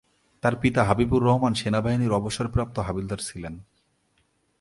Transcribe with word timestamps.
তার 0.43 0.55
পিতা 0.55 0.83
হাবিবুর 0.83 1.23
রহমান 1.23 1.53
সেনাবাহিনীর 1.53 2.11
অবসরপ্রাপ্ত 2.11 2.79
হাবিলদার 2.79 3.17
ছিলেন। 3.17 3.53